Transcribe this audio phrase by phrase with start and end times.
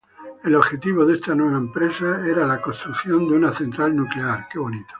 [0.43, 4.47] El objetivo de esta nueva empresa era la construcción de una central nuclear.